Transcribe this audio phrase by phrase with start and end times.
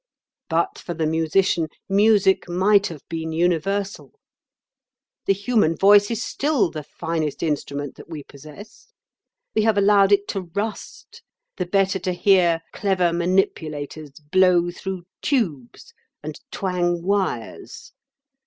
[0.49, 4.13] But for the musician, music might have been universal.
[5.27, 8.87] The human voice is still the finest instrument that we possess.
[9.53, 11.21] We have allowed it to rust,
[11.57, 15.93] the better to hear clever manipulators blow through tubes
[16.23, 17.93] and twang wires.